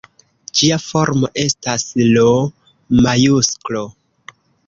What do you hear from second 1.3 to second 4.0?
estas L-majusklo.